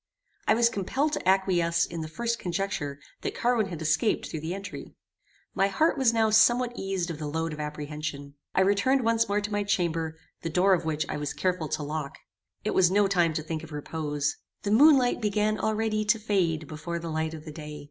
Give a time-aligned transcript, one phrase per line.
[0.47, 4.55] I was compelled to acquiesce in the first conjecture that Carwin had escaped through the
[4.55, 4.95] entry.
[5.53, 8.33] My heart was now somewhat eased of the load of apprehension.
[8.55, 11.83] I returned once more to my chamber, the door of which I was careful to
[11.83, 12.17] lock.
[12.63, 14.37] It was no time to think of repose.
[14.63, 17.79] The moon light began already to fade before the light of the day.